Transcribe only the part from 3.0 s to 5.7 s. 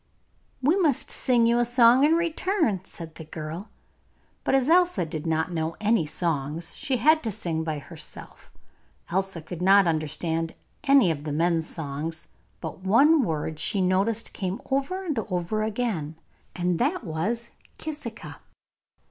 the girl, but as Elsa did not